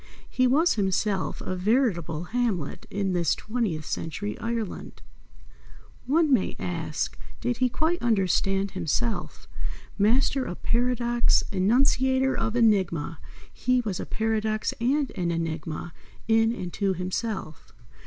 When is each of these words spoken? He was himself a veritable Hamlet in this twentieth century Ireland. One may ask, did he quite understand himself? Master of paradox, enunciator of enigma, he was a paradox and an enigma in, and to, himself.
He 0.27 0.47
was 0.47 0.73
himself 0.73 1.41
a 1.41 1.55
veritable 1.55 2.23
Hamlet 2.33 2.87
in 2.89 3.13
this 3.13 3.35
twentieth 3.35 3.85
century 3.85 4.35
Ireland. 4.39 5.03
One 6.07 6.33
may 6.33 6.55
ask, 6.57 7.19
did 7.39 7.57
he 7.57 7.69
quite 7.69 8.01
understand 8.01 8.71
himself? 8.71 9.47
Master 9.99 10.43
of 10.43 10.63
paradox, 10.63 11.43
enunciator 11.51 12.35
of 12.35 12.55
enigma, 12.55 13.19
he 13.53 13.81
was 13.81 13.99
a 13.99 14.07
paradox 14.07 14.73
and 14.81 15.11
an 15.11 15.29
enigma 15.29 15.93
in, 16.27 16.51
and 16.51 16.73
to, 16.73 16.93
himself. 16.93 17.71